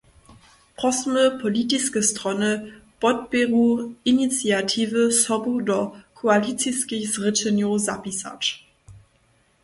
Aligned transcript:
Prosymy 0.77 1.39
politiske 1.41 2.01
strony, 2.03 2.81
podpěru 2.99 3.95
iniciatiwy 4.05 5.11
sobu 5.23 5.59
do 5.61 5.91
koaliciskich 6.13 7.09
zrěčenjow 7.09 7.77
zapisać. 7.81 8.41